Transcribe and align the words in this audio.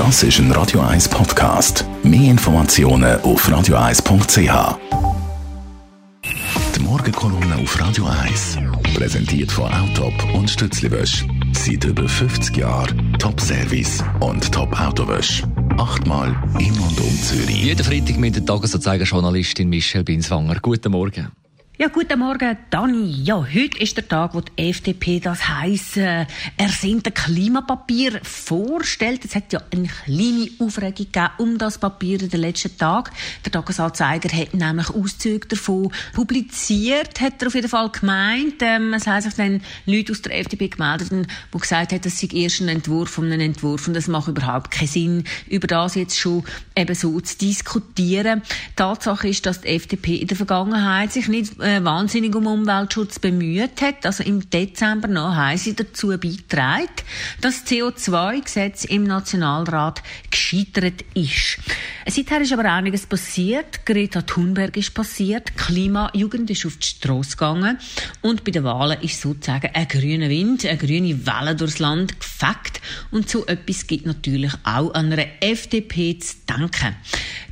Das 0.00 0.22
ist 0.22 0.38
ein 0.38 0.50
Radio 0.52 0.80
1 0.80 1.10
Podcast. 1.10 1.84
Mehr 2.02 2.30
Informationen 2.30 3.20
auf 3.20 3.46
radio1.ch. 3.46 4.78
Die 6.74 6.80
Morgenkolumne 6.80 7.56
auf 7.56 7.78
Radio 7.78 8.06
1 8.06 8.56
präsentiert 8.94 9.52
von 9.52 9.70
Autop 9.70 10.14
und 10.34 10.48
Stützliwösch. 10.48 11.26
Seit 11.52 11.84
über 11.84 12.08
50 12.08 12.56
Jahren 12.56 13.12
Top-Service 13.18 14.02
und 14.20 14.50
Top-Autowösch. 14.50 15.42
Achtmal 15.76 16.34
in 16.58 16.72
und 16.72 16.98
um 16.98 17.22
Zürich. 17.22 17.62
Jeden 17.62 17.84
Freitag 17.84 18.16
mit 18.16 18.36
der 18.36 18.46
Tagesanzeiger-Journalistin 18.46 19.68
Michelle 19.68 20.04
Binswanger. 20.04 20.56
Guten 20.62 20.92
Morgen. 20.92 21.30
Ja, 21.80 21.88
guten 21.88 22.18
Morgen, 22.18 22.58
Dani. 22.68 23.10
Ja, 23.22 23.36
heute 23.42 23.78
ist 23.78 23.96
der 23.96 24.06
Tag, 24.06 24.34
wo 24.34 24.42
die 24.42 24.68
FDP 24.68 25.18
das 25.18 25.48
heisse 25.48 26.26
ersehnte 26.58 27.10
Klimapapier 27.10 28.20
vorstellt. 28.22 29.24
Es 29.24 29.34
hat 29.34 29.50
ja 29.54 29.62
eine 29.72 29.88
kleine 29.88 30.50
Aufregung 30.58 31.06
gegeben 31.10 31.30
um 31.38 31.56
das 31.56 31.78
Papier 31.78 32.20
in 32.20 32.28
den 32.28 32.42
letzten 32.42 32.76
Tagen. 32.76 33.10
Der 33.46 33.52
Tagesanzeiger 33.52 34.28
hat 34.28 34.52
nämlich 34.52 34.90
Auszüge 34.90 35.48
davon 35.48 35.90
publiziert, 36.12 37.18
hat 37.18 37.40
er 37.40 37.46
auf 37.46 37.54
jeden 37.54 37.70
Fall 37.70 37.88
gemeint. 37.88 38.56
Ähm, 38.60 38.92
es 38.92 39.06
haben 39.06 39.22
sich 39.22 39.32
dann 39.32 39.62
Leute 39.86 40.12
aus 40.12 40.20
der 40.20 40.38
FDP 40.38 40.68
gemeldet, 40.68 41.10
die 41.10 41.58
gesagt 41.58 41.92
haben, 41.92 42.02
das 42.02 42.20
sei 42.20 42.28
erst 42.30 42.60
ein 42.60 42.68
Entwurf 42.68 43.08
von 43.08 43.24
einem 43.24 43.40
Entwurf 43.40 43.88
und 43.88 43.94
das 43.94 44.06
macht 44.06 44.28
überhaupt 44.28 44.70
keinen 44.70 44.86
Sinn, 44.86 45.24
über 45.48 45.66
das 45.66 45.94
jetzt 45.94 46.18
schon 46.18 46.44
eben 46.76 46.94
so 46.94 47.18
zu 47.22 47.38
diskutieren. 47.38 48.42
Tatsache 48.76 49.28
ist, 49.28 49.46
dass 49.46 49.62
die 49.62 49.68
FDP 49.68 50.16
in 50.16 50.26
der 50.26 50.36
Vergangenheit 50.36 51.12
sich 51.12 51.26
nicht 51.26 51.54
äh, 51.70 51.84
wahnsinnig 51.84 52.34
um 52.34 52.46
Umweltschutz 52.46 53.18
bemüht 53.18 53.80
hat. 53.80 54.04
Also 54.04 54.24
im 54.24 54.48
Dezember 54.50 55.08
noch 55.08 55.56
sie 55.56 55.74
dazu 55.74 56.08
beigetragen, 56.08 56.88
dass 57.40 57.64
das 57.64 57.70
CO2-Gesetz 57.70 58.84
im 58.84 59.04
Nationalrat 59.04 60.02
gescheitert 60.30 61.04
ist. 61.14 61.58
Seither 62.06 62.40
ist 62.40 62.52
aber 62.52 62.64
einiges 62.64 63.06
passiert. 63.06 63.86
Greta 63.86 64.22
Thunberg 64.22 64.76
ist 64.76 64.94
passiert. 64.94 65.56
Klimajugend 65.56 66.50
ist 66.50 66.66
auf 66.66 66.76
die 66.76 66.86
Straße 66.86 67.32
gegangen. 67.32 67.78
Und 68.20 68.44
bei 68.44 68.50
den 68.50 68.64
Wahlen 68.64 69.00
ist 69.00 69.20
sozusagen 69.20 69.70
ein 69.72 69.88
grüner 69.88 70.28
Wind, 70.28 70.64
eine 70.66 70.76
grüne 70.76 71.26
Welle 71.26 71.54
durchs 71.54 71.78
Land 71.78 72.18
gefegt. 72.18 72.80
Und 73.10 73.28
so 73.30 73.46
etwas 73.46 73.86
gibt 73.86 74.06
natürlich 74.06 74.52
auch 74.64 74.94
an 74.94 75.12
einer 75.12 75.26
FDP 75.40 76.18
zu 76.18 76.34
denken. 76.48 76.96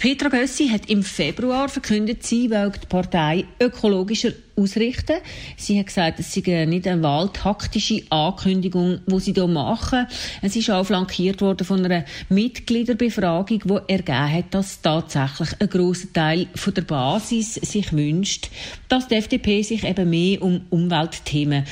Petra 0.00 0.30
Gössi 0.30 0.68
hat 0.68 0.88
im 0.88 1.02
Februar 1.02 1.68
verkündet, 1.68 2.22
sie 2.22 2.48
will 2.48 2.72
die 2.82 2.86
Partei 2.86 3.44
ökologischer 3.60 4.32
ausrichten. 4.56 5.16
Sie 5.58 5.78
hat 5.78 5.88
gesagt, 5.88 6.20
es 6.20 6.32
sei 6.32 6.64
nicht 6.64 6.88
eine 6.88 7.02
wahltaktische 7.02 8.04
Ankündigung, 8.08 9.00
die 9.06 9.20
sie 9.20 9.34
hier 9.34 9.46
machen. 9.46 10.06
Es 10.40 10.56
ist 10.56 10.70
auch 10.70 10.84
flankiert 10.84 11.42
worden 11.42 11.66
von 11.66 11.84
einer 11.84 12.06
Mitgliederbefragung, 12.30 13.60
die 13.62 13.92
ergeben 13.92 14.32
hat, 14.32 14.54
dass 14.54 14.80
tatsächlich 14.80 15.50
ein 15.60 15.68
grosser 15.68 16.10
Teil 16.14 16.46
von 16.54 16.72
der 16.72 16.82
Basis 16.82 17.56
sich 17.56 17.92
wünscht, 17.92 18.48
dass 18.88 19.06
die 19.06 19.16
FDP 19.16 19.60
sich 19.60 19.84
eben 19.84 20.08
mehr 20.08 20.40
um 20.40 20.62
Umweltthemen 20.70 21.64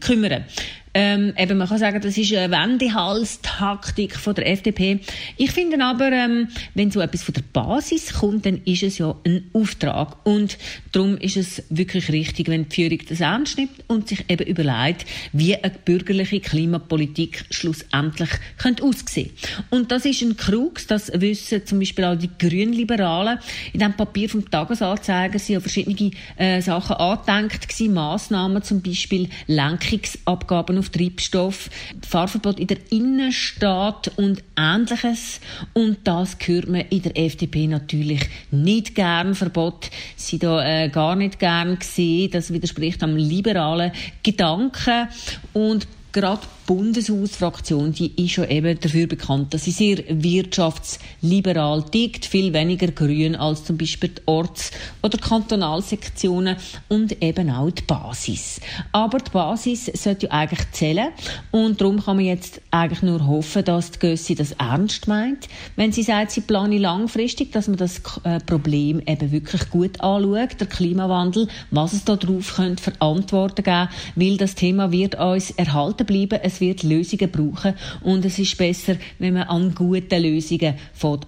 kümmern 0.00 0.44
soll. 0.48 0.74
Ähm, 0.98 1.34
eben, 1.36 1.58
man 1.58 1.68
kann 1.68 1.76
sagen, 1.76 2.00
das 2.00 2.16
ist 2.16 2.32
eine 2.32 2.50
Wendehalstaktik 2.50 4.16
von 4.16 4.34
der 4.34 4.50
FDP. 4.50 5.00
Ich 5.36 5.50
finde 5.50 5.84
aber, 5.84 6.10
ähm, 6.10 6.48
wenn 6.72 6.90
so 6.90 7.00
etwas 7.00 7.22
von 7.22 7.34
der 7.34 7.42
Basis 7.52 8.14
kommt, 8.14 8.46
dann 8.46 8.62
ist 8.64 8.82
es 8.82 8.96
ja 8.96 9.14
ein 9.26 9.50
Auftrag. 9.52 10.24
Und 10.24 10.56
darum 10.92 11.18
ist 11.18 11.36
es 11.36 11.64
wirklich 11.68 12.10
richtig, 12.10 12.48
wenn 12.48 12.70
die 12.70 12.74
Führung 12.74 12.98
das 13.06 13.20
ernst 13.20 13.58
nimmt 13.58 13.72
und 13.88 14.08
sich 14.08 14.24
eben 14.30 14.46
überlegt, 14.46 15.04
wie 15.34 15.54
eine 15.54 15.74
bürgerliche 15.84 16.40
Klimapolitik 16.40 17.44
schlussendlich 17.50 18.30
könnte 18.56 18.82
aussehen 18.82 19.32
Und 19.68 19.92
das 19.92 20.06
ist 20.06 20.22
ein 20.22 20.38
Krux, 20.38 20.86
das 20.86 21.12
wissen 21.12 21.66
zum 21.66 21.78
Beispiel 21.78 22.06
auch 22.06 22.16
die 22.16 22.30
Grünliberalen. 22.38 23.38
In 23.74 23.80
dem 23.80 23.92
Papier 23.92 24.30
vom 24.30 24.50
Tagesanzeiger 24.50 25.38
sind 25.38 25.56
ja 25.56 25.60
verschiedene 25.60 26.12
äh, 26.38 26.62
Sachen 26.62 26.96
angedenkt 26.96 27.68
gewesen, 27.68 27.92
Massnahmen, 27.92 28.62
zum 28.62 28.80
Beispiel 28.80 29.28
Lenkungsabgaben 29.46 30.78
auf 30.78 30.85
auf 30.86 30.90
Treibstoff, 30.90 31.70
Fahrverbot 32.06 32.60
in 32.60 32.68
der 32.68 32.78
Innenstadt 32.90 34.12
und 34.16 34.42
Ähnliches. 34.56 35.40
Und 35.72 35.98
das 36.04 36.36
hört 36.46 36.68
man 36.68 36.82
in 36.82 37.02
der 37.02 37.18
FDP 37.18 37.66
natürlich 37.66 38.28
nicht 38.50 38.94
gern. 38.94 39.34
Verbot 39.34 39.90
sie 40.16 40.38
da 40.38 40.64
äh, 40.64 40.88
gar 40.88 41.16
nicht 41.16 41.38
gern 41.38 41.78
gesehen. 41.78 42.30
Das 42.30 42.52
widerspricht 42.52 43.02
am 43.02 43.16
liberalen 43.16 43.92
Gedanken. 44.22 45.08
Und 45.52 45.86
gerade 46.12 46.42
Bundeshausfraktion, 46.66 47.92
die 47.92 48.24
ist 48.24 48.32
schon 48.32 48.48
eben 48.50 48.78
dafür 48.80 49.06
bekannt, 49.06 49.54
dass 49.54 49.64
sie 49.64 49.70
sehr 49.70 49.98
wirtschaftsliberal 50.08 51.84
tickt, 51.84 52.26
viel 52.26 52.52
weniger 52.52 52.88
grün 52.88 53.36
als 53.36 53.64
zum 53.64 53.78
Beispiel 53.78 54.10
die 54.10 54.22
Orts- 54.26 54.72
oder 55.02 55.18
Kantonalsektionen 55.18 56.56
und 56.88 57.22
eben 57.22 57.50
auch 57.50 57.70
die 57.70 57.82
Basis. 57.82 58.60
Aber 58.92 59.18
die 59.18 59.30
Basis 59.30 59.86
sollte 59.86 60.26
ja 60.26 60.32
eigentlich 60.32 60.70
zählen 60.72 61.08
und 61.50 61.80
darum 61.80 62.02
kann 62.02 62.16
man 62.16 62.24
jetzt 62.24 62.60
eigentlich 62.70 63.02
nur 63.02 63.26
hoffen, 63.26 63.64
dass 63.64 63.92
die 63.92 63.98
Gössi 64.00 64.34
das 64.34 64.52
ernst 64.52 65.08
meint, 65.08 65.48
wenn 65.76 65.92
sie 65.92 66.02
sagt, 66.02 66.32
sie 66.32 66.40
plane 66.40 66.78
langfristig, 66.78 67.52
dass 67.52 67.68
man 67.68 67.76
das 67.76 68.02
äh, 68.24 68.40
Problem 68.40 69.00
eben 69.06 69.30
wirklich 69.32 69.70
gut 69.70 70.00
anschaut, 70.00 70.60
der 70.60 70.66
Klimawandel, 70.66 71.48
was 71.70 71.92
es 71.92 72.04
da 72.04 72.16
drauf 72.16 72.56
könnte 72.56 72.82
für 72.82 72.92
Antworten 73.00 73.62
geben, 73.62 73.88
weil 74.14 74.36
das 74.36 74.54
Thema 74.54 74.90
wird 74.92 75.14
uns 75.16 75.50
erhalten 75.50 76.06
bleiben. 76.06 76.40
Es 76.42 76.55
wird 76.60 76.82
Lösungen 76.82 77.30
brauchen 77.30 77.74
und 78.02 78.24
es 78.24 78.38
ist 78.38 78.56
besser, 78.56 78.96
wenn 79.18 79.34
man 79.34 79.44
an 79.44 79.74
gute 79.74 80.18
Lösungen 80.18 80.74
fängt, 80.92 81.26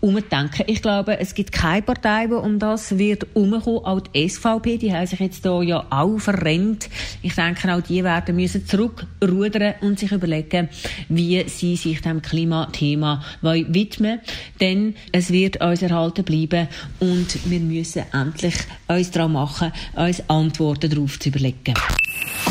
umdenken. 0.00 0.64
Ich 0.66 0.82
glaube, 0.82 1.18
es 1.18 1.34
gibt 1.34 1.52
keine 1.52 1.82
Partei, 1.82 2.26
die 2.26 2.34
um 2.34 2.58
das 2.58 2.98
wird 2.98 3.26
umkommen. 3.34 3.84
Auch 3.84 4.00
die 4.00 4.28
SVP, 4.28 4.78
die 4.78 4.92
haben 4.92 5.06
sich 5.06 5.20
jetzt 5.20 5.42
hier 5.42 5.62
ja 5.62 5.86
auch 5.90 6.18
verrennt. 6.18 6.88
Ich 7.22 7.34
denke, 7.34 7.72
auch 7.74 7.80
die 7.80 8.04
werden 8.04 8.36
müssen 8.36 8.66
zurückrudern 8.66 9.74
und 9.80 9.98
sich 9.98 10.12
überlegen, 10.12 10.68
wie 11.08 11.42
sie 11.48 11.76
sich 11.76 12.00
dem 12.00 12.22
Klimathema 12.22 13.22
widmen 13.42 14.20
Denn 14.60 14.94
es 15.12 15.30
wird 15.30 15.60
uns 15.60 15.82
erhalten 15.82 16.24
bleiben 16.24 16.68
und 16.98 17.50
wir 17.50 17.60
müssen 17.60 18.04
endlich 18.12 18.54
uns 18.88 19.10
daran 19.10 19.32
machen, 19.32 19.72
uns 19.94 20.28
Antworten 20.28 20.90
darauf 20.90 21.18
zu 21.18 21.28
überlegen. 21.28 21.74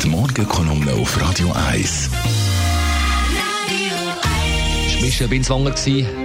Die 0.04 0.08
Morgenkolumne 0.08 0.94
auf 0.94 1.22
Radio 1.22 1.52
1. 1.72 2.10
Michelle 5.02 5.30
Binswanger, 5.30 5.74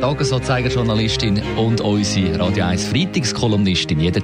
Tagesanzeiger-Journalistin 0.01 1.43
und 1.57 1.81
unsere 1.81 2.39
Radio 2.39 2.67
1 2.67 2.84
Freitagskolumnistin. 2.87 4.23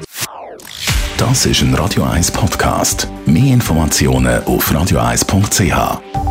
Das 1.16 1.47
ist 1.47 1.62
ein 1.62 1.75
Radio 1.75 2.05
1 2.05 2.31
Podcast. 2.31 3.09
Mehr 3.27 3.55
Informationen 3.55 4.43
auf 4.44 4.71
radio1.ch. 4.71 6.29